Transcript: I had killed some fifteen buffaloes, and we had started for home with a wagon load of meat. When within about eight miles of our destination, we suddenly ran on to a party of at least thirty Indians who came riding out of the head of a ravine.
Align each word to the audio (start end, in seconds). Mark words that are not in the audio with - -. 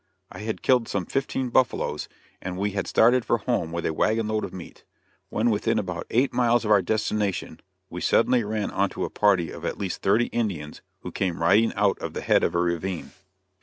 I 0.31 0.39
had 0.39 0.63
killed 0.63 0.87
some 0.87 1.05
fifteen 1.05 1.49
buffaloes, 1.49 2.09
and 2.41 2.57
we 2.57 2.71
had 2.71 2.87
started 2.87 3.23
for 3.23 3.37
home 3.37 3.71
with 3.71 3.85
a 3.85 3.93
wagon 3.93 4.29
load 4.29 4.43
of 4.43 4.51
meat. 4.51 4.83
When 5.29 5.51
within 5.51 5.77
about 5.77 6.07
eight 6.09 6.33
miles 6.33 6.65
of 6.65 6.71
our 6.71 6.81
destination, 6.81 7.59
we 7.87 8.01
suddenly 8.01 8.43
ran 8.43 8.71
on 8.71 8.89
to 8.97 9.05
a 9.05 9.11
party 9.11 9.51
of 9.51 9.63
at 9.63 9.77
least 9.77 10.01
thirty 10.01 10.25
Indians 10.29 10.81
who 11.01 11.11
came 11.11 11.39
riding 11.43 11.71
out 11.75 11.99
of 11.99 12.13
the 12.13 12.21
head 12.21 12.43
of 12.43 12.55
a 12.55 12.59
ravine. 12.59 13.11